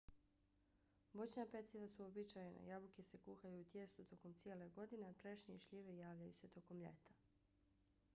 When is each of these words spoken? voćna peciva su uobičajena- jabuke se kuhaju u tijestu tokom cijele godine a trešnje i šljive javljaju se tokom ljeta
voćna 1.19 1.43
peciva 1.51 1.89
su 1.91 2.03
uobičajena- 2.05 2.63
jabuke 2.71 3.03
se 3.09 3.19
kuhaju 3.27 3.59
u 3.61 3.67
tijestu 3.75 4.05
tokom 4.13 4.33
cijele 4.35 4.69
godine 4.79 5.07
a 5.09 5.13
trešnje 5.21 5.55
i 5.55 5.63
šljive 5.67 5.97
javljaju 5.99 6.33
se 6.41 6.51
tokom 6.57 6.81
ljeta 6.87 7.13